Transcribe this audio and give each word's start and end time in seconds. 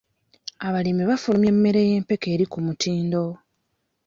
Abalimi 0.67 1.03
bafulumya 1.09 1.49
emmere 1.53 1.79
y'empeke 1.89 2.27
eri 2.35 2.45
ku 2.51 2.59
mutindo. 2.65 3.23